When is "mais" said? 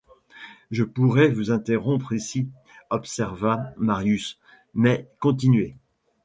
4.73-5.07